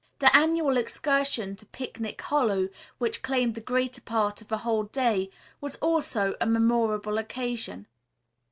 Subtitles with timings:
[0.17, 5.29] The annual excursion to Picnic Hollow, which claimed the greater part of a whole day,
[5.61, 7.85] was also a memorable occasion.